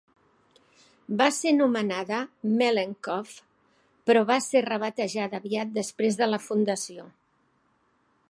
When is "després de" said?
5.77-6.31